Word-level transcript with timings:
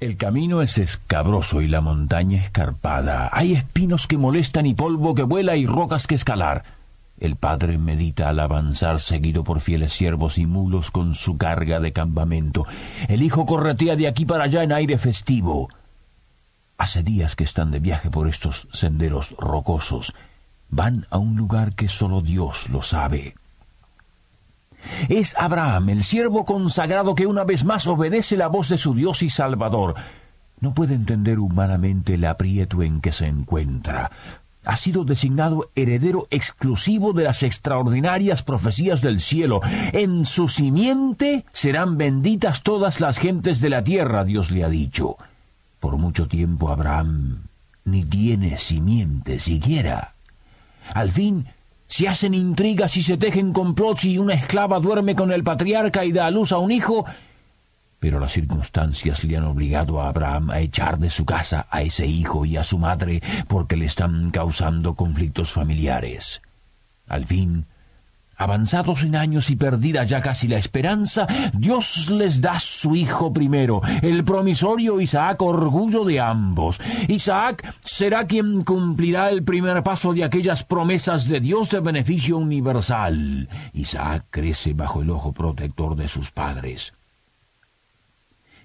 El 0.00 0.16
camino 0.16 0.62
es 0.62 0.78
escabroso 0.78 1.60
y 1.60 1.66
la 1.66 1.80
montaña 1.80 2.40
escarpada. 2.40 3.30
Hay 3.32 3.54
espinos 3.54 4.06
que 4.06 4.16
molestan 4.16 4.64
y 4.66 4.74
polvo 4.74 5.12
que 5.12 5.24
vuela 5.24 5.56
y 5.56 5.66
rocas 5.66 6.06
que 6.06 6.14
escalar. 6.14 6.62
El 7.18 7.34
padre 7.34 7.78
medita 7.78 8.28
al 8.28 8.38
avanzar 8.38 9.00
seguido 9.00 9.42
por 9.42 9.58
fieles 9.58 9.92
siervos 9.92 10.38
y 10.38 10.46
mulos 10.46 10.92
con 10.92 11.16
su 11.16 11.36
carga 11.36 11.80
de 11.80 11.92
campamento. 11.92 12.64
El 13.08 13.24
hijo 13.24 13.44
corretea 13.44 13.96
de 13.96 14.06
aquí 14.06 14.24
para 14.24 14.44
allá 14.44 14.62
en 14.62 14.70
aire 14.70 14.98
festivo. 14.98 15.68
Hace 16.76 17.02
días 17.02 17.34
que 17.34 17.42
están 17.42 17.72
de 17.72 17.80
viaje 17.80 18.08
por 18.08 18.28
estos 18.28 18.68
senderos 18.72 19.34
rocosos. 19.36 20.14
Van 20.70 21.08
a 21.10 21.18
un 21.18 21.34
lugar 21.36 21.74
que 21.74 21.88
solo 21.88 22.20
Dios 22.20 22.70
lo 22.70 22.82
sabe. 22.82 23.34
Es 25.08 25.36
Abraham, 25.38 25.90
el 25.90 26.04
siervo 26.04 26.44
consagrado 26.44 27.14
que 27.14 27.26
una 27.26 27.44
vez 27.44 27.64
más 27.64 27.86
obedece 27.86 28.36
la 28.36 28.48
voz 28.48 28.68
de 28.68 28.78
su 28.78 28.94
Dios 28.94 29.22
y 29.22 29.28
Salvador. 29.28 29.94
No 30.60 30.74
puede 30.74 30.94
entender 30.94 31.38
humanamente 31.38 32.14
el 32.14 32.24
aprieto 32.24 32.82
en 32.82 33.00
que 33.00 33.12
se 33.12 33.26
encuentra. 33.26 34.10
Ha 34.64 34.76
sido 34.76 35.04
designado 35.04 35.70
heredero 35.76 36.26
exclusivo 36.30 37.12
de 37.12 37.24
las 37.24 37.42
extraordinarias 37.42 38.42
profecías 38.42 39.00
del 39.00 39.20
cielo. 39.20 39.60
En 39.92 40.26
su 40.26 40.48
simiente 40.48 41.44
serán 41.52 41.96
benditas 41.96 42.62
todas 42.62 43.00
las 43.00 43.18
gentes 43.18 43.60
de 43.60 43.70
la 43.70 43.84
tierra, 43.84 44.24
Dios 44.24 44.50
le 44.50 44.64
ha 44.64 44.68
dicho. 44.68 45.16
Por 45.80 45.96
mucho 45.96 46.26
tiempo 46.26 46.70
Abraham 46.70 47.44
ni 47.84 48.04
tiene 48.04 48.58
simiente 48.58 49.40
siquiera. 49.40 50.14
Al 50.92 51.10
fin 51.10 51.46
si 51.88 52.06
hacen 52.06 52.34
intrigas 52.34 52.96
y 52.96 53.02
se 53.02 53.16
tejen 53.16 53.52
complots 53.52 54.04
y 54.04 54.18
una 54.18 54.34
esclava 54.34 54.78
duerme 54.78 55.16
con 55.16 55.32
el 55.32 55.42
patriarca 55.42 56.04
y 56.04 56.12
da 56.12 56.26
a 56.26 56.30
luz 56.30 56.52
a 56.52 56.58
un 56.58 56.70
hijo, 56.70 57.04
pero 57.98 58.20
las 58.20 58.32
circunstancias 58.32 59.24
le 59.24 59.36
han 59.36 59.44
obligado 59.44 60.00
a 60.00 60.08
Abraham 60.08 60.50
a 60.50 60.60
echar 60.60 60.98
de 60.98 61.10
su 61.10 61.24
casa 61.24 61.66
a 61.70 61.82
ese 61.82 62.06
hijo 62.06 62.44
y 62.44 62.56
a 62.56 62.62
su 62.62 62.78
madre 62.78 63.20
porque 63.48 63.76
le 63.76 63.86
están 63.86 64.30
causando 64.30 64.94
conflictos 64.94 65.50
familiares. 65.50 66.42
Al 67.08 67.24
fin, 67.26 67.66
Avanzados 68.38 69.02
en 69.02 69.16
años 69.16 69.50
y 69.50 69.56
perdida 69.56 70.04
ya 70.04 70.20
casi 70.20 70.46
la 70.46 70.58
esperanza, 70.58 71.26
Dios 71.52 72.08
les 72.10 72.40
da 72.40 72.60
su 72.60 72.94
hijo 72.94 73.32
primero, 73.32 73.82
el 74.00 74.22
promisorio 74.22 75.00
Isaac, 75.00 75.42
orgullo 75.42 76.04
de 76.04 76.20
ambos. 76.20 76.80
Isaac 77.08 77.74
será 77.82 78.28
quien 78.28 78.62
cumplirá 78.62 79.30
el 79.30 79.42
primer 79.42 79.82
paso 79.82 80.14
de 80.14 80.22
aquellas 80.22 80.62
promesas 80.62 81.26
de 81.26 81.40
Dios 81.40 81.70
de 81.70 81.80
beneficio 81.80 82.38
universal. 82.38 83.48
Isaac 83.72 84.26
crece 84.30 84.72
bajo 84.72 85.02
el 85.02 85.10
ojo 85.10 85.32
protector 85.32 85.96
de 85.96 86.06
sus 86.06 86.30
padres. 86.30 86.94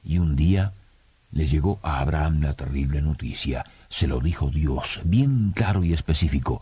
Y 0.03 0.19
un 0.19 0.35
día 0.35 0.73
le 1.31 1.47
llegó 1.47 1.79
a 1.81 1.99
Abraham 1.99 2.41
la 2.41 2.53
terrible 2.53 3.01
noticia. 3.01 3.65
Se 3.89 4.07
lo 4.07 4.19
dijo 4.19 4.51
Dios, 4.51 5.01
bien 5.03 5.51
claro 5.55 5.83
y 5.83 5.93
específico. 5.93 6.61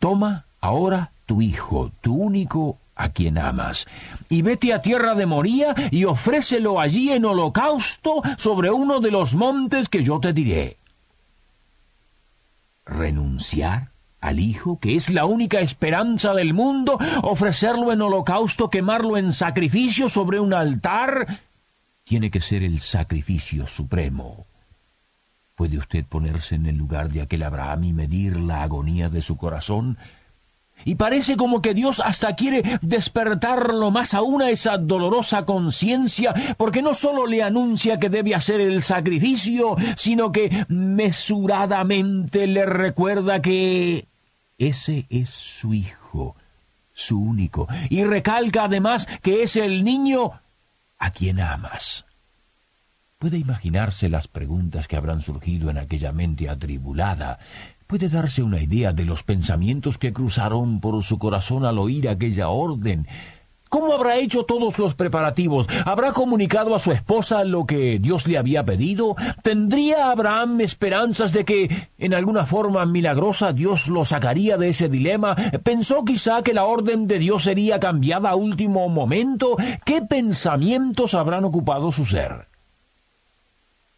Toma 0.00 0.46
ahora 0.62 1.12
tu 1.26 1.42
hijo, 1.42 1.92
tu 2.00 2.14
único 2.14 2.78
a 2.94 3.10
quien 3.10 3.36
amas, 3.36 3.86
y 4.30 4.40
vete 4.40 4.72
a 4.72 4.80
tierra 4.80 5.14
de 5.14 5.26
Moría 5.26 5.74
y 5.90 6.04
ofrécelo 6.04 6.80
allí 6.80 7.10
en 7.10 7.26
holocausto 7.26 8.22
sobre 8.38 8.70
uno 8.70 9.00
de 9.00 9.10
los 9.10 9.34
montes 9.34 9.90
que 9.90 10.02
yo 10.02 10.20
te 10.20 10.32
diré. 10.32 10.78
Renunciar 12.86 13.90
al 14.20 14.38
hijo, 14.38 14.78
que 14.78 14.94
es 14.94 15.10
la 15.10 15.24
única 15.24 15.60
esperanza 15.60 16.32
del 16.32 16.54
mundo, 16.54 16.98
ofrecerlo 17.22 17.92
en 17.92 18.02
holocausto, 18.02 18.70
quemarlo 18.70 19.16
en 19.16 19.32
sacrificio 19.32 20.08
sobre 20.08 20.38
un 20.38 20.54
altar, 20.54 21.26
tiene 22.04 22.30
que 22.30 22.40
ser 22.40 22.62
el 22.62 22.78
sacrificio 22.78 23.66
supremo. 23.66 24.46
¿Puede 25.54 25.78
usted 25.78 26.04
ponerse 26.04 26.54
en 26.54 26.66
el 26.66 26.76
lugar 26.76 27.10
de 27.10 27.22
aquel 27.22 27.42
Abraham 27.42 27.84
y 27.84 27.92
medir 27.92 28.36
la 28.36 28.62
agonía 28.62 29.08
de 29.08 29.22
su 29.22 29.36
corazón? 29.36 29.98
Y 30.84 30.96
parece 30.96 31.36
como 31.36 31.62
que 31.62 31.74
Dios 31.74 32.00
hasta 32.04 32.34
quiere 32.34 32.62
despertarlo 32.82 33.90
más 33.90 34.14
aún 34.14 34.42
a 34.42 34.50
esa 34.50 34.78
dolorosa 34.78 35.44
conciencia, 35.44 36.34
porque 36.56 36.82
no 36.82 36.94
sólo 36.94 37.26
le 37.26 37.42
anuncia 37.42 37.98
que 37.98 38.08
debe 38.08 38.34
hacer 38.34 38.60
el 38.60 38.82
sacrificio, 38.82 39.76
sino 39.96 40.32
que 40.32 40.66
mesuradamente 40.68 42.46
le 42.46 42.66
recuerda 42.66 43.40
que 43.40 44.06
ese 44.58 45.06
es 45.08 45.30
su 45.30 45.74
hijo, 45.74 46.36
su 46.92 47.20
único, 47.20 47.68
y 47.88 48.04
recalca 48.04 48.64
además 48.64 49.08
que 49.22 49.42
es 49.42 49.56
el 49.56 49.84
niño 49.84 50.32
a 50.98 51.10
quien 51.10 51.40
amas. 51.40 52.06
Puede 53.18 53.38
imaginarse 53.38 54.08
las 54.08 54.26
preguntas 54.26 54.88
que 54.88 54.96
habrán 54.96 55.20
surgido 55.20 55.70
en 55.70 55.78
aquella 55.78 56.12
mente 56.12 56.48
atribulada, 56.48 57.38
puede 57.92 58.08
darse 58.08 58.42
una 58.42 58.58
idea 58.58 58.94
de 58.94 59.04
los 59.04 59.22
pensamientos 59.22 59.98
que 59.98 60.14
cruzaron 60.14 60.80
por 60.80 61.04
su 61.04 61.18
corazón 61.18 61.66
al 61.66 61.76
oír 61.78 62.08
aquella 62.08 62.48
orden. 62.48 63.06
¿Cómo 63.68 63.92
habrá 63.92 64.16
hecho 64.16 64.44
todos 64.44 64.78
los 64.78 64.94
preparativos? 64.94 65.66
¿Habrá 65.84 66.12
comunicado 66.12 66.74
a 66.74 66.78
su 66.78 66.90
esposa 66.90 67.44
lo 67.44 67.66
que 67.66 67.98
Dios 67.98 68.26
le 68.26 68.38
había 68.38 68.64
pedido? 68.64 69.14
¿Tendría 69.42 70.10
Abraham 70.10 70.62
esperanzas 70.62 71.34
de 71.34 71.44
que, 71.44 71.90
en 71.98 72.14
alguna 72.14 72.46
forma 72.46 72.86
milagrosa, 72.86 73.52
Dios 73.52 73.88
lo 73.88 74.06
sacaría 74.06 74.56
de 74.56 74.70
ese 74.70 74.88
dilema? 74.88 75.36
¿Pensó 75.62 76.02
quizá 76.02 76.42
que 76.42 76.54
la 76.54 76.64
orden 76.64 77.06
de 77.06 77.18
Dios 77.18 77.42
sería 77.42 77.78
cambiada 77.78 78.30
a 78.30 78.36
último 78.36 78.88
momento? 78.88 79.58
¿Qué 79.84 80.00
pensamientos 80.00 81.12
habrán 81.12 81.44
ocupado 81.44 81.92
su 81.92 82.06
ser? 82.06 82.48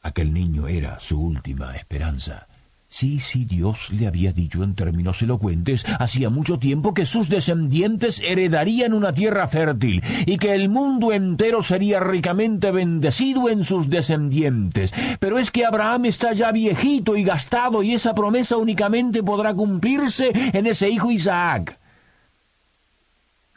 Aquel 0.02 0.34
niño 0.34 0.66
era 0.66 0.98
su 0.98 1.20
última 1.20 1.76
esperanza. 1.76 2.48
Sí, 2.94 3.18
sí, 3.18 3.44
Dios 3.44 3.90
le 3.90 4.06
había 4.06 4.32
dicho 4.32 4.62
en 4.62 4.76
términos 4.76 5.20
elocuentes 5.20 5.84
hacía 5.98 6.30
mucho 6.30 6.60
tiempo 6.60 6.94
que 6.94 7.06
sus 7.06 7.28
descendientes 7.28 8.22
heredarían 8.24 8.92
una 8.92 9.12
tierra 9.12 9.48
fértil 9.48 10.00
y 10.26 10.38
que 10.38 10.54
el 10.54 10.68
mundo 10.68 11.12
entero 11.12 11.60
sería 11.60 11.98
ricamente 11.98 12.70
bendecido 12.70 13.48
en 13.48 13.64
sus 13.64 13.90
descendientes. 13.90 14.94
Pero 15.18 15.40
es 15.40 15.50
que 15.50 15.64
Abraham 15.64 16.04
está 16.04 16.34
ya 16.34 16.52
viejito 16.52 17.16
y 17.16 17.24
gastado 17.24 17.82
y 17.82 17.94
esa 17.94 18.14
promesa 18.14 18.58
únicamente 18.58 19.24
podrá 19.24 19.52
cumplirse 19.54 20.30
en 20.32 20.64
ese 20.68 20.88
hijo 20.88 21.10
Isaac. 21.10 21.76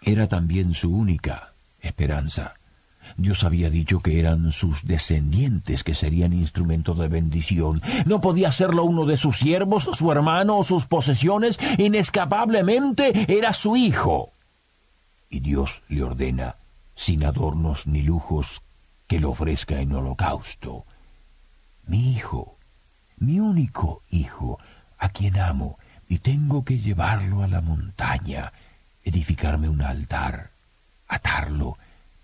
Era 0.01 0.27
también 0.27 0.73
su 0.73 0.91
única 0.91 1.53
esperanza. 1.79 2.55
Dios 3.16 3.44
había 3.44 3.69
dicho 3.69 4.00
que 4.00 4.19
eran 4.19 4.51
sus 4.51 4.85
descendientes 4.85 5.84
que 5.84 5.95
serían 5.95 6.34
instrumento 6.34 6.94
de 6.94 7.07
bendición. 7.07 7.81
No 8.06 8.22
podía 8.22 8.51
serlo 8.51 8.84
uno 8.84 9.06
de 9.06 9.18
sus 9.18 9.38
siervos, 9.38 9.90
su 9.94 10.12
hermano 10.12 10.57
o 10.57 10.63
sus 10.63 10.85
posesiones. 10.85 11.59
Inescapablemente 11.78 13.25
era 13.28 13.53
su 13.53 13.75
hijo. 13.75 14.31
Y 15.29 15.40
Dios 15.40 15.81
le 15.90 16.03
ordena, 16.03 16.56
sin 16.95 17.23
adornos 17.23 17.88
ni 17.88 18.01
lujos, 18.01 18.62
que 19.07 19.19
lo 19.19 19.31
ofrezca 19.31 19.79
en 19.79 19.94
holocausto. 19.94 20.85
Mi 21.85 22.12
hijo, 22.12 22.57
mi 23.18 23.39
único 23.39 24.03
hijo, 24.10 24.60
a 24.98 25.10
quien 25.10 25.39
amo, 25.39 25.77
y 26.10 26.19
tengo 26.19 26.63
que 26.63 26.80
llevarlo 26.80 27.44
a 27.44 27.48
la 27.48 27.62
montaña, 27.62 28.53
edificarme 29.03 29.69
un 29.69 29.81
altar, 29.81 30.51
atarlo, 31.07 31.77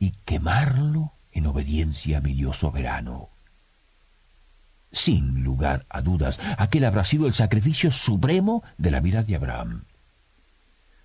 y 0.03 0.11
quemarlo 0.25 1.13
en 1.31 1.47
obediencia 1.47 2.17
a 2.17 2.21
mi 2.21 2.33
Dios 2.33 2.57
soberano. 2.57 3.29
Sin 4.91 5.45
lugar 5.45 5.85
a 5.87 6.01
dudas, 6.01 6.41
aquel 6.57 6.83
habrá 6.83 7.05
sido 7.05 7.25
el 7.25 7.33
sacrificio 7.33 7.89
supremo 7.89 8.63
de 8.77 8.91
la 8.91 8.99
vida 8.99 9.23
de 9.23 9.37
Abraham. 9.37 9.85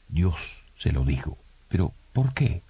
Dios 0.08 0.64
se 0.74 0.90
lo 0.90 1.04
dijo, 1.04 1.38
pero 1.68 1.94
¿por 2.12 2.34
qué? 2.34 2.64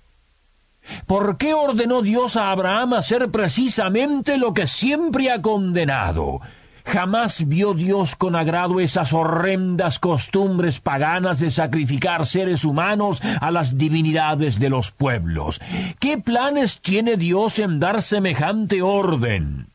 ¿Por 1.06 1.38
qué 1.38 1.54
ordenó 1.54 2.02
Dios 2.02 2.36
a 2.36 2.50
Abraham 2.50 2.92
hacer 2.92 3.30
precisamente 3.30 4.36
lo 4.36 4.52
que 4.52 4.66
siempre 4.66 5.30
ha 5.30 5.40
condenado? 5.40 6.42
Jamás 6.88 7.46
vio 7.46 7.74
Dios 7.74 8.16
con 8.16 8.34
agrado 8.34 8.80
esas 8.80 9.12
horrendas 9.12 9.98
costumbres 9.98 10.80
paganas 10.80 11.38
de 11.38 11.50
sacrificar 11.50 12.24
seres 12.24 12.64
humanos 12.64 13.20
a 13.42 13.50
las 13.50 13.76
divinidades 13.76 14.58
de 14.58 14.70
los 14.70 14.90
pueblos. 14.90 15.60
¿Qué 16.00 16.16
planes 16.16 16.80
tiene 16.80 17.18
Dios 17.18 17.58
en 17.58 17.78
dar 17.78 18.00
semejante 18.00 18.80
orden? 18.80 19.66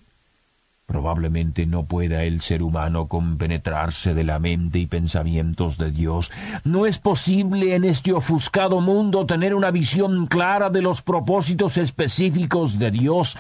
Probablemente 0.87 1.65
no 1.65 1.85
pueda 1.85 2.23
el 2.23 2.41
ser 2.41 2.61
humano 2.61 3.07
compenetrarse 3.07 4.13
de 4.13 4.23
la 4.23 4.39
mente 4.39 4.79
y 4.79 4.85
pensamientos 4.85 5.77
de 5.77 5.91
Dios. 5.91 6.31
No 6.63 6.85
es 6.85 6.97
posible 6.97 7.75
en 7.75 7.83
este 7.83 8.11
ofuscado 8.11 8.81
mundo 8.81 9.25
tener 9.25 9.55
una 9.55 9.71
visión 9.71 10.25
clara 10.25 10.69
de 10.69 10.81
los 10.81 11.01
propósitos 11.01 11.77
específicos 11.77 12.79
de 12.79 12.91
Dios. 12.91 13.37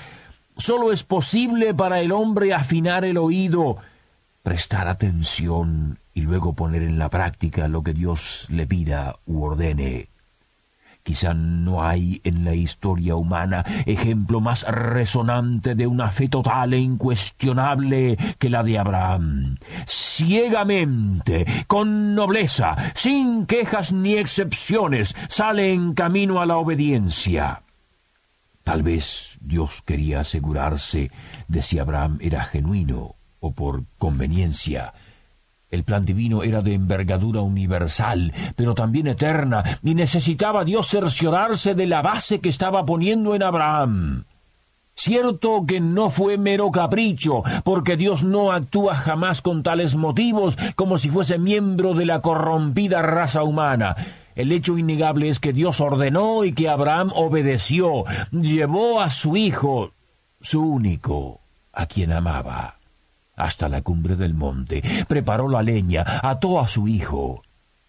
Solo 0.57 0.91
es 0.91 1.03
posible 1.03 1.73
para 1.73 1.99
el 2.01 2.11
hombre 2.11 2.53
afinar 2.53 3.05
el 3.05 3.17
oído, 3.17 3.77
prestar 4.43 4.87
atención 4.87 5.97
y 6.13 6.21
luego 6.21 6.53
poner 6.53 6.83
en 6.83 6.99
la 6.99 7.09
práctica 7.09 7.67
lo 7.67 7.81
que 7.81 7.93
Dios 7.93 8.47
le 8.49 8.67
pida 8.67 9.15
u 9.25 9.43
ordene. 9.43 10.09
Quizá 11.01 11.33
no 11.33 11.83
hay 11.83 12.21
en 12.23 12.45
la 12.45 12.55
historia 12.55 13.15
humana 13.15 13.65
ejemplo 13.85 14.39
más 14.39 14.63
resonante 14.63 15.75
de 15.75 15.85
una 15.85 16.07
fe 16.09 16.29
total 16.29 16.73
e 16.73 16.77
incuestionable 16.77 18.17
que 18.39 18.49
la 18.49 18.63
de 18.63 18.79
Abraham. 18.79 19.57
Ciegamente, 19.85 21.45
con 21.67 22.15
nobleza, 22.15 22.77
sin 22.95 23.45
quejas 23.47 23.91
ni 23.91 24.13
excepciones, 24.13 25.13
sale 25.27 25.73
en 25.73 25.93
camino 25.93 26.39
a 26.39 26.45
la 26.45 26.55
obediencia. 26.55 27.63
Tal 28.63 28.83
vez 28.83 29.37
Dios 29.41 29.81
quería 29.85 30.21
asegurarse 30.21 31.11
de 31.47 31.61
si 31.61 31.79
Abraham 31.79 32.17
era 32.21 32.43
genuino 32.43 33.15
o 33.39 33.51
por 33.51 33.83
conveniencia 33.97 34.93
el 35.73 35.83
plan 35.83 36.05
divino 36.05 36.43
era 36.43 36.61
de 36.61 36.75
envergadura 36.75 37.41
universal, 37.41 38.31
pero 38.55 38.75
también 38.75 39.07
eterna, 39.07 39.63
y 39.81 39.95
necesitaba 39.95 40.63
Dios 40.63 40.87
cerciorarse 40.87 41.73
de 41.73 41.87
la 41.87 42.03
base 42.03 42.39
que 42.39 42.49
estaba 42.49 42.85
poniendo 42.85 43.33
en 43.33 43.41
Abraham. 43.41 44.25
Cierto 44.93 45.65
que 45.65 45.79
no 45.79 46.11
fue 46.11 46.37
mero 46.37 46.69
capricho, 46.69 47.41
porque 47.63 47.97
Dios 47.97 48.21
no 48.21 48.51
actúa 48.51 48.93
jamás 48.93 49.41
con 49.41 49.63
tales 49.63 49.95
motivos 49.95 50.59
como 50.75 50.99
si 50.99 51.09
fuese 51.09 51.39
miembro 51.39 51.95
de 51.95 52.05
la 52.05 52.21
corrompida 52.21 53.01
raza 53.01 53.41
humana. 53.41 53.95
El 54.35 54.51
hecho 54.51 54.77
innegable 54.77 55.29
es 55.29 55.39
que 55.39 55.53
Dios 55.53 55.81
ordenó 55.81 56.43
y 56.43 56.53
que 56.53 56.69
Abraham 56.69 57.11
obedeció, 57.15 58.03
llevó 58.31 59.01
a 59.01 59.09
su 59.09 59.35
hijo, 59.35 59.93
su 60.41 60.61
único, 60.61 61.41
a 61.71 61.85
quien 61.85 62.11
amaba 62.11 62.79
hasta 63.35 63.69
la 63.69 63.81
cumbre 63.81 64.15
del 64.15 64.33
monte, 64.33 64.83
preparó 65.07 65.49
la 65.49 65.63
leña, 65.63 66.05
ató 66.21 66.59
a 66.59 66.67
su 66.67 66.87
hijo, 66.87 67.41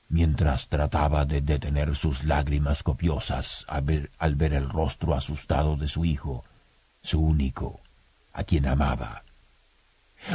mientras 0.09 0.69
trataba 0.69 1.25
de 1.25 1.41
detener 1.41 1.95
sus 1.95 2.25
lágrimas 2.25 2.83
copiosas 2.83 3.65
al 3.69 3.85
ver, 4.37 4.53
el 4.53 4.69
rostro 4.69 5.15
asustado 5.15 5.77
de 5.77 5.89
su 5.89 6.05
hijo, 6.05 6.45
su 7.03 7.21
único, 7.21 7.81
a 8.33 8.45
quien 8.45 8.67
amaba. 8.67 9.25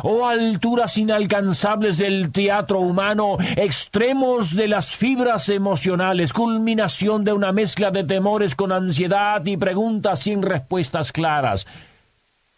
Oh 0.04 0.28
alturas 0.28 0.98
inalcanzables 0.98 1.98
del 1.98 2.32
teatro 2.32 2.80
humano, 2.80 3.38
extremos 3.56 4.56
de 4.56 4.68
las 4.68 4.96
fibras 4.96 5.50
emocionales, 5.50 6.34
culminación 6.34 7.24
de 7.24 7.34
una 7.34 7.52
mezcla 7.52 7.92
de 7.92 8.04
temores 8.04 8.56
con 8.56 8.72
ansiedad 8.72 9.46
y 9.46 9.58
preguntas 9.58 10.22
sin 10.22 10.42
respuestas 10.42 11.12
claras. 11.12 11.66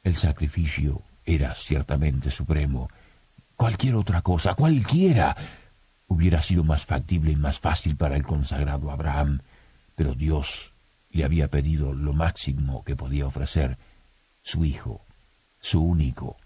El 0.03 0.15
sacrificio 0.15 1.03
era 1.25 1.53
ciertamente 1.55 2.29
supremo. 2.29 2.89
Cualquier 3.55 3.95
otra 3.95 4.21
cosa, 4.21 4.55
cualquiera, 4.55 5.35
hubiera 6.07 6.41
sido 6.41 6.63
más 6.63 6.85
factible 6.85 7.31
y 7.31 7.35
más 7.35 7.59
fácil 7.59 7.95
para 7.95 8.15
el 8.15 8.23
consagrado 8.23 8.91
Abraham, 8.91 9.41
pero 9.95 10.15
Dios 10.15 10.73
le 11.11 11.23
había 11.23 11.49
pedido 11.49 11.93
lo 11.93 12.13
máximo 12.13 12.83
que 12.83 12.95
podía 12.95 13.27
ofrecer, 13.27 13.77
su 14.41 14.65
hijo, 14.65 15.05
su 15.59 15.81
único, 15.81 16.37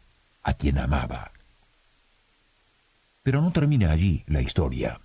a 0.46 0.54
quien 0.54 0.78
amaba. 0.78 1.32
Pero 3.24 3.42
no 3.42 3.52
termina 3.52 3.92
allí 3.92 4.24
la 4.28 4.42
historia. 4.42 5.02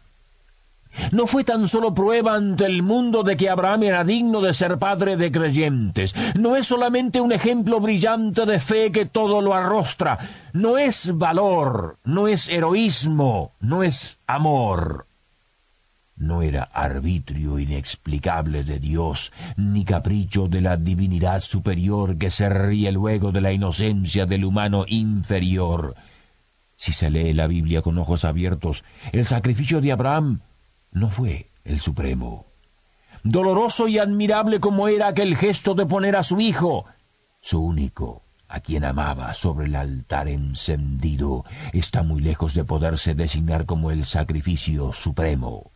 No 1.12 1.26
fue 1.26 1.44
tan 1.44 1.66
solo 1.66 1.94
prueba 1.94 2.34
ante 2.34 2.66
el 2.66 2.82
mundo 2.82 3.22
de 3.22 3.36
que 3.36 3.48
Abraham 3.48 3.84
era 3.84 4.04
digno 4.04 4.40
de 4.42 4.52
ser 4.52 4.78
padre 4.78 5.16
de 5.16 5.32
creyentes. 5.32 6.14
No 6.34 6.56
es 6.56 6.66
solamente 6.66 7.20
un 7.20 7.32
ejemplo 7.32 7.80
brillante 7.80 8.44
de 8.44 8.58
fe 8.58 8.92
que 8.92 9.06
todo 9.06 9.40
lo 9.40 9.54
arrostra. 9.54 10.18
No 10.52 10.78
es 10.78 11.16
valor, 11.16 11.98
no 12.04 12.28
es 12.28 12.48
heroísmo, 12.48 13.52
no 13.60 13.82
es 13.82 14.18
amor. 14.26 15.06
No 16.20 16.42
era 16.42 16.64
arbitrio 16.64 17.58
inexplicable 17.58 18.62
de 18.62 18.78
Dios, 18.78 19.32
ni 19.56 19.86
capricho 19.86 20.48
de 20.48 20.60
la 20.60 20.76
divinidad 20.76 21.40
superior 21.40 22.18
que 22.18 22.28
se 22.28 22.50
ríe 22.50 22.92
luego 22.92 23.32
de 23.32 23.40
la 23.40 23.52
inocencia 23.52 24.26
del 24.26 24.44
humano 24.44 24.84
inferior. 24.86 25.94
Si 26.76 26.92
se 26.92 27.08
lee 27.08 27.32
la 27.32 27.46
Biblia 27.46 27.80
con 27.80 27.96
ojos 27.96 28.26
abiertos, 28.26 28.84
el 29.12 29.24
sacrificio 29.24 29.80
de 29.80 29.92
Abraham 29.92 30.42
no 30.92 31.08
fue 31.08 31.52
el 31.64 31.80
Supremo. 31.80 32.44
Doloroso 33.22 33.88
y 33.88 33.98
admirable 33.98 34.60
como 34.60 34.88
era 34.88 35.08
aquel 35.08 35.38
gesto 35.38 35.72
de 35.72 35.86
poner 35.86 36.16
a 36.16 36.22
su 36.22 36.38
hijo, 36.38 36.84
su 37.40 37.64
único, 37.64 38.24
a 38.46 38.60
quien 38.60 38.84
amaba 38.84 39.32
sobre 39.32 39.68
el 39.68 39.74
altar 39.74 40.28
encendido, 40.28 41.46
está 41.72 42.02
muy 42.02 42.20
lejos 42.20 42.52
de 42.52 42.64
poderse 42.64 43.14
designar 43.14 43.64
como 43.64 43.90
el 43.90 44.04
sacrificio 44.04 44.92
supremo. 44.92 45.70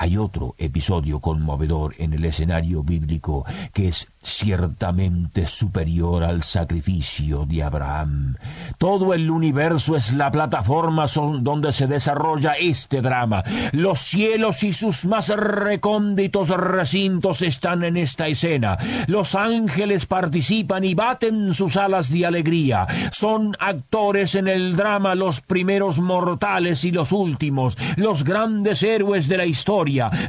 Hay 0.00 0.16
otro 0.16 0.54
episodio 0.58 1.18
conmovedor 1.18 1.96
en 1.98 2.12
el 2.12 2.24
escenario 2.24 2.84
bíblico 2.84 3.44
que 3.72 3.88
es 3.88 4.06
ciertamente 4.22 5.46
superior 5.46 6.22
al 6.22 6.42
sacrificio 6.42 7.46
de 7.46 7.62
Abraham. 7.64 8.36
Todo 8.76 9.14
el 9.14 9.28
universo 9.28 9.96
es 9.96 10.12
la 10.12 10.30
plataforma 10.30 11.06
donde 11.40 11.72
se 11.72 11.86
desarrolla 11.86 12.52
este 12.52 13.00
drama. 13.00 13.42
Los 13.72 13.98
cielos 13.98 14.62
y 14.62 14.72
sus 14.72 15.06
más 15.06 15.30
recónditos 15.30 16.50
recintos 16.50 17.42
están 17.42 17.82
en 17.82 17.96
esta 17.96 18.28
escena. 18.28 18.76
Los 19.06 19.34
ángeles 19.34 20.06
participan 20.06 20.84
y 20.84 20.94
baten 20.94 21.54
sus 21.54 21.76
alas 21.76 22.10
de 22.10 22.26
alegría. 22.26 22.86
Son 23.10 23.56
actores 23.58 24.34
en 24.34 24.46
el 24.46 24.76
drama 24.76 25.14
los 25.14 25.40
primeros 25.40 25.98
mortales 25.98 26.84
y 26.84 26.92
los 26.92 27.12
últimos, 27.12 27.76
los 27.96 28.22
grandes 28.22 28.82
héroes 28.82 29.26
de 29.26 29.38
la 29.38 29.46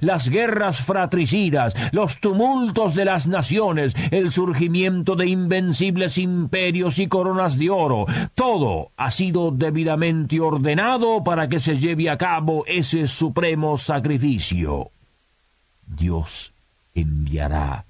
las 0.01 0.29
guerras 0.29 0.81
fratricidas, 0.81 1.75
los 1.91 2.19
tumultos 2.19 2.95
de 2.95 3.05
las 3.05 3.27
naciones, 3.27 3.93
el 4.11 4.31
surgimiento 4.31 5.15
de 5.15 5.27
invencibles 5.27 6.17
imperios 6.17 6.99
y 6.99 7.07
coronas 7.07 7.57
de 7.57 7.69
oro. 7.69 8.05
Todo 8.35 8.91
ha 8.97 9.11
sido 9.11 9.51
debidamente 9.51 10.39
ordenado 10.39 11.23
para 11.23 11.49
que 11.49 11.59
se 11.59 11.77
lleve 11.77 12.09
a 12.09 12.17
cabo 12.17 12.63
ese 12.67 13.07
supremo 13.07 13.77
sacrificio. 13.77 14.91
Dios 15.85 16.53
enviará 16.93 17.85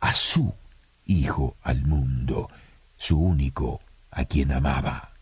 a 0.00 0.14
su 0.14 0.52
Hijo 1.06 1.56
al 1.62 1.82
mundo, 1.82 2.48
su 2.96 3.20
único 3.20 3.80
a 4.10 4.24
quien 4.24 4.52
amaba. 4.52 5.13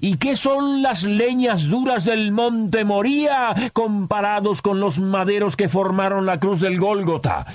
¿Y 0.00 0.16
qué 0.16 0.36
son 0.36 0.82
las 0.82 1.04
leñas 1.04 1.68
duras 1.68 2.04
del 2.04 2.32
monte 2.32 2.84
Moría 2.84 3.70
comparados 3.72 4.62
con 4.62 4.80
los 4.80 5.00
maderos 5.00 5.56
que 5.56 5.68
formaron 5.68 6.26
la 6.26 6.38
cruz 6.38 6.60
del 6.60 6.78
Gólgota? 6.78 7.46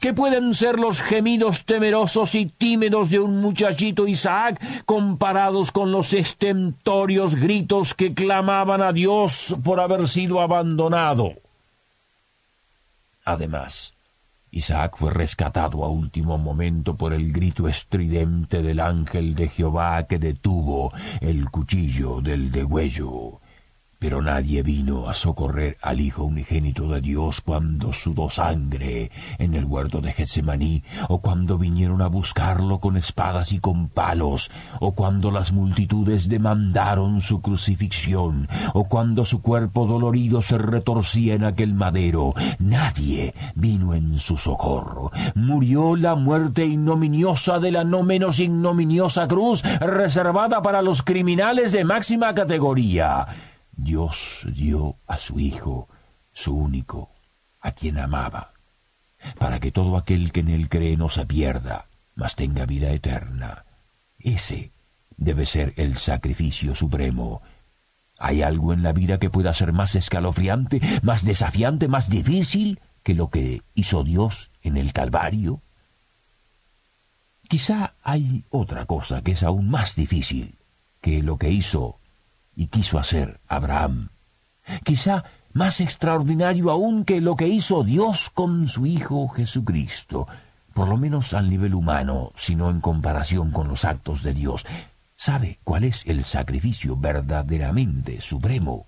¿Qué 0.00 0.12
pueden 0.12 0.54
ser 0.54 0.78
los 0.78 1.00
gemidos 1.00 1.64
temerosos 1.64 2.34
y 2.34 2.46
tímidos 2.46 3.08
de 3.08 3.18
un 3.18 3.40
muchachito 3.40 4.06
Isaac 4.06 4.60
comparados 4.84 5.72
con 5.72 5.90
los 5.90 6.12
estentorios 6.12 7.34
gritos 7.34 7.94
que 7.94 8.12
clamaban 8.12 8.82
a 8.82 8.92
Dios 8.92 9.56
por 9.64 9.80
haber 9.80 10.06
sido 10.06 10.42
abandonado? 10.42 11.32
Además, 13.24 13.95
Isaac 14.50 14.96
fue 14.96 15.12
rescatado 15.12 15.84
a 15.84 15.88
último 15.88 16.38
momento 16.38 16.96
por 16.96 17.12
el 17.12 17.32
grito 17.32 17.68
estridente 17.68 18.62
del 18.62 18.80
ángel 18.80 19.34
de 19.34 19.48
Jehová 19.48 20.06
que 20.06 20.18
detuvo 20.18 20.92
el 21.20 21.50
cuchillo 21.50 22.20
del 22.20 22.50
degüello. 22.52 23.40
Pero 24.06 24.22
nadie 24.22 24.62
vino 24.62 25.08
a 25.08 25.14
socorrer 25.14 25.78
al 25.82 26.00
Hijo 26.00 26.22
unigénito 26.22 26.86
de 26.86 27.00
Dios 27.00 27.40
cuando 27.40 27.92
sudó 27.92 28.30
sangre 28.30 29.10
en 29.36 29.54
el 29.54 29.64
huerto 29.64 30.00
de 30.00 30.12
Getsemaní, 30.12 30.84
o 31.08 31.18
cuando 31.18 31.58
vinieron 31.58 32.00
a 32.00 32.06
buscarlo 32.06 32.78
con 32.78 32.96
espadas 32.96 33.50
y 33.50 33.58
con 33.58 33.88
palos, 33.88 34.52
o 34.78 34.92
cuando 34.92 35.32
las 35.32 35.50
multitudes 35.50 36.28
demandaron 36.28 37.20
su 37.20 37.40
crucifixión, 37.42 38.46
o 38.74 38.84
cuando 38.84 39.24
su 39.24 39.42
cuerpo 39.42 39.88
dolorido 39.88 40.40
se 40.40 40.56
retorcía 40.56 41.34
en 41.34 41.42
aquel 41.42 41.74
madero. 41.74 42.32
Nadie 42.60 43.34
vino 43.56 43.92
en 43.92 44.20
su 44.20 44.36
socorro. 44.36 45.10
Murió 45.34 45.96
la 45.96 46.14
muerte 46.14 46.64
ignominiosa 46.64 47.58
de 47.58 47.72
la 47.72 47.82
no 47.82 48.04
menos 48.04 48.38
ignominiosa 48.38 49.26
cruz 49.26 49.64
reservada 49.80 50.62
para 50.62 50.80
los 50.80 51.02
criminales 51.02 51.72
de 51.72 51.82
máxima 51.82 52.32
categoría. 52.36 53.26
Dios 53.76 54.46
dio 54.52 54.96
a 55.06 55.18
su 55.18 55.38
Hijo, 55.38 55.88
su 56.32 56.56
único, 56.56 57.10
a 57.60 57.72
quien 57.72 57.98
amaba, 57.98 58.52
para 59.38 59.60
que 59.60 59.70
todo 59.70 59.96
aquel 59.96 60.32
que 60.32 60.40
en 60.40 60.48
él 60.48 60.68
cree 60.68 60.96
no 60.96 61.08
se 61.08 61.26
pierda, 61.26 61.88
mas 62.14 62.36
tenga 62.36 62.64
vida 62.64 62.90
eterna. 62.90 63.66
Ese 64.18 64.72
debe 65.16 65.46
ser 65.46 65.74
el 65.76 65.96
sacrificio 65.96 66.74
supremo. 66.74 67.42
¿Hay 68.18 68.42
algo 68.42 68.72
en 68.72 68.82
la 68.82 68.92
vida 68.92 69.18
que 69.18 69.30
pueda 69.30 69.52
ser 69.52 69.72
más 69.72 69.94
escalofriante, 69.94 70.80
más 71.02 71.24
desafiante, 71.24 71.86
más 71.86 72.08
difícil 72.08 72.80
que 73.02 73.14
lo 73.14 73.28
que 73.28 73.62
hizo 73.74 74.04
Dios 74.04 74.50
en 74.62 74.78
el 74.78 74.92
Calvario? 74.94 75.62
Quizá 77.48 77.94
hay 78.02 78.44
otra 78.50 78.86
cosa 78.86 79.22
que 79.22 79.32
es 79.32 79.42
aún 79.42 79.68
más 79.68 79.96
difícil 79.96 80.58
que 81.00 81.22
lo 81.22 81.36
que 81.36 81.50
hizo 81.50 82.00
y 82.56 82.68
quiso 82.68 82.98
hacer 82.98 83.40
Abraham. 83.46 84.08
Quizá 84.82 85.24
más 85.52 85.80
extraordinario 85.80 86.70
aún 86.70 87.04
que 87.04 87.20
lo 87.20 87.36
que 87.36 87.46
hizo 87.46 87.84
Dios 87.84 88.30
con 88.30 88.68
su 88.68 88.86
Hijo 88.86 89.28
Jesucristo, 89.28 90.26
por 90.72 90.88
lo 90.88 90.96
menos 90.96 91.32
al 91.34 91.48
nivel 91.48 91.74
humano, 91.74 92.32
sino 92.34 92.70
en 92.70 92.80
comparación 92.80 93.52
con 93.52 93.68
los 93.68 93.84
actos 93.84 94.22
de 94.22 94.34
Dios. 94.34 94.66
¿Sabe 95.16 95.58
cuál 95.64 95.84
es 95.84 96.04
el 96.06 96.24
sacrificio 96.24 96.96
verdaderamente 96.96 98.20
supremo? 98.20 98.86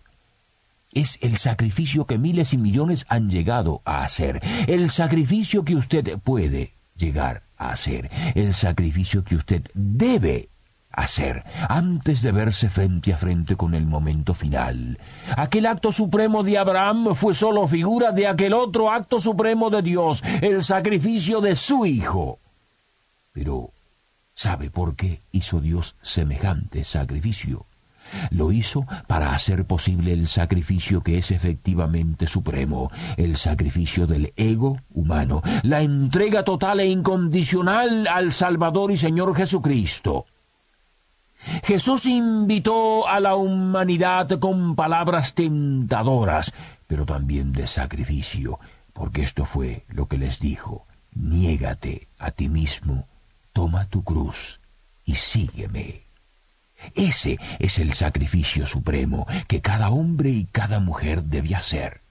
Es 0.93 1.19
el 1.23 1.39
sacrificio 1.39 2.07
que 2.07 2.19
miles 2.19 2.53
y 2.53 2.59
millones 2.59 3.07
han 3.09 3.31
llegado 3.31 3.83
a 3.85 4.05
hacer, 4.05 4.41
el 4.67 4.91
sacrificio 4.91 5.65
que 5.65 5.77
usted 5.77 6.19
puede 6.19 6.75
llegar 6.97 7.45
a 7.57 7.71
hacer, 7.71 8.11
el 8.35 8.53
sacrificio 8.53 9.25
que 9.25 9.37
usted 9.37 9.63
debe 9.75 10.51
hacer 10.91 11.45
antes 11.69 12.23
de 12.23 12.33
verse 12.33 12.69
frente 12.69 13.13
a 13.13 13.17
frente 13.17 13.57
con 13.57 13.75
el 13.75 13.87
momento 13.87 14.35
final. 14.35 14.99
Aquel 15.37 15.67
acto 15.67 15.93
supremo 15.93 16.43
de 16.43 16.59
Abraham 16.59 17.15
fue 17.15 17.35
solo 17.35 17.67
figura 17.67 18.13
de 18.13 18.27
aquel 18.27 18.55
otro 18.55 18.91
acto 18.91 19.21
supremo 19.21 19.71
de 19.71 19.83
Dios, 19.83 20.23
el 20.43 20.63
sacrificio 20.63 21.41
de 21.41 21.57
su 21.57 21.87
Hijo. 21.87 22.41
Pero, 23.33 23.73
¿sabe 24.33 24.71
por 24.71 24.97
qué 24.97 25.23
hizo 25.31 25.61
Dios 25.61 25.97
semejante 26.03 26.85
sacrificio? 26.85 27.67
Lo 28.31 28.53
hizo 28.53 28.87
para 29.07 29.35
hacer 29.35 29.65
posible 29.65 30.13
el 30.13 30.29
sacrificio 30.29 31.03
que 31.03 31.19
es 31.19 31.31
efectivamente 31.31 32.27
supremo, 32.27 32.91
el 33.17 33.37
sacrificio 33.37 34.07
del 34.07 34.33
ego 34.37 34.81
humano, 34.91 35.43
la 35.63 35.83
entrega 35.83 36.43
total 36.43 36.81
e 36.81 36.87
incondicional 36.87 38.07
al 38.07 38.33
Salvador 38.33 38.91
y 38.93 38.97
Señor 38.97 39.35
Jesucristo. 39.37 40.27
Jesús 41.65 42.07
invitó 42.07 43.07
a 43.09 43.21
la 43.21 43.37
humanidad 43.37 44.39
con 44.39 44.75
palabras 44.75 45.35
tentadoras, 45.35 46.53
pero 46.87 47.07
también 47.07 47.53
de 47.53 47.67
sacrificio, 47.67 48.59
porque 48.93 49.23
esto 49.23 49.45
fue 49.45 49.85
lo 49.89 50.07
que 50.07 50.19
les 50.19 50.41
dijo, 50.41 50.87
niégate 51.15 52.09
a 52.19 52.31
ti 52.31 52.49
mismo, 52.49 53.07
toma 53.53 53.87
tu 53.87 54.03
cruz 54.03 54.61
y 55.05 55.15
sígueme. 55.15 56.09
Ese 56.95 57.39
es 57.59 57.79
el 57.79 57.93
sacrificio 57.93 58.67
supremo 58.67 59.27
que 59.47 59.61
cada 59.61 59.91
hombre 59.91 60.31
y 60.31 60.45
cada 60.45 60.81
mujer 60.81 61.25
debe 61.25 61.55
hacer. 61.55 62.03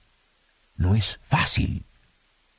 No 0.76 0.94
es 0.94 1.18
fácil, 1.22 1.86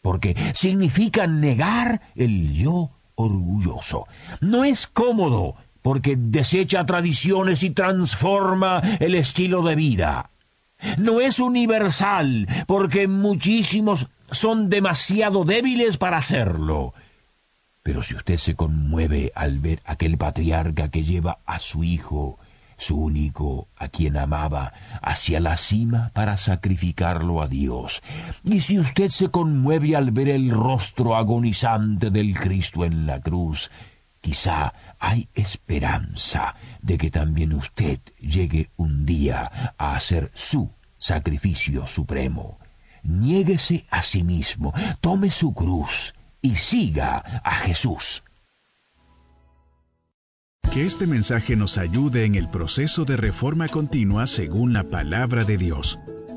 porque 0.02 0.36
significa 0.54 1.28
negar 1.28 2.02
el 2.16 2.54
yo 2.54 2.92
orgulloso. 3.16 4.08
No 4.42 4.64
es 4.64 4.88
cómodo, 4.88 5.56
porque 5.82 6.16
desecha 6.18 6.86
tradiciones 6.86 7.64
y 7.64 7.72
transforma 7.72 8.82
el 9.00 9.16
estilo 9.16 9.64
de 9.64 9.76
vida. 9.76 10.30
No 10.98 11.20
es 11.20 11.40
universal, 11.40 12.48
porque 12.68 13.08
muchísimos 13.08 14.08
son 14.32 14.70
demasiado 14.70 15.44
débiles 15.44 15.98
para 15.98 16.18
hacerlo. 16.18 16.94
Pero 17.84 18.02
si 18.02 18.16
usted 18.16 18.38
se 18.38 18.56
conmueve 18.56 19.32
al 19.36 19.60
ver 19.60 19.82
aquel 19.86 20.18
patriarca 20.18 20.90
que 20.90 21.04
lleva 21.04 21.40
a 21.46 21.60
su 21.60 21.84
hijo, 21.84 22.38
su 22.78 22.98
único, 22.98 23.68
a 23.78 23.90
quien 23.90 24.18
amaba, 24.18 24.74
hacia 25.02 25.40
la 25.40 25.58
cima 25.58 26.12
para 26.14 26.38
sacrificarlo 26.38 27.42
a 27.42 27.48
Dios, 27.48 28.02
y 28.44 28.62
si 28.62 28.80
usted 28.80 29.10
se 29.10 29.30
conmueve 29.30 29.96
al 29.96 30.12
ver 30.12 30.30
el 30.30 30.52
rostro 30.52 31.16
agonizante 31.16 32.10
del 32.10 32.38
Cristo 32.38 32.86
en 32.86 33.06
la 33.06 33.20
cruz, 33.20 33.70
quizá 34.22 34.74
hay 35.00 35.30
esperanza 35.34 36.56
de 36.82 36.98
que 36.98 37.12
también 37.12 37.54
usted 37.54 38.00
llegue 38.20 38.70
un 38.76 39.06
día 39.06 39.74
a 39.78 39.96
hacer 39.96 40.32
su 40.34 40.72
sacrificio 40.98 41.88
supremo. 41.88 42.60
Niéguese 43.04 43.86
a 43.90 44.04
sí 44.04 44.24
mismo, 44.24 44.74
tome 45.02 45.32
su 45.32 45.54
cruz 45.54 46.14
y 46.42 46.56
siga 46.56 47.18
a 47.18 47.56
Jesús. 47.56 48.24
Que 50.72 50.86
este 50.86 51.08
mensaje 51.08 51.56
nos 51.56 51.78
ayude 51.78 52.26
en 52.26 52.36
el 52.36 52.48
proceso 52.48 53.04
de 53.04 53.18
reforma 53.18 53.68
continua 53.68 54.28
según 54.28 54.74
la 54.74 54.84
palabra 54.84 55.44
de 55.44 55.58
Dios. 55.58 55.98